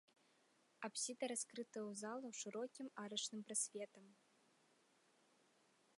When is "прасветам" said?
3.51-4.11